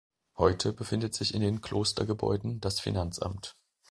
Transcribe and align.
Heute 0.35 0.73
befindet 0.73 1.13
sich 1.13 1.35
in 1.35 1.41
den 1.41 1.61
Klostergebäuden 1.61 2.59
das 2.59 2.79
Finanzamt. 2.79 3.55